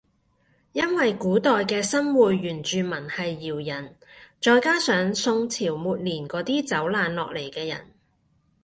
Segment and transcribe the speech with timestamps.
[0.71, 3.95] 因為古代嘅新會原住民係瑤人
[4.41, 7.91] 再加上宋朝末年嗰啲走難落嚟嘅人